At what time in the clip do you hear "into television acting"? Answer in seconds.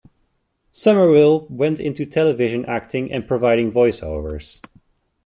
1.79-3.11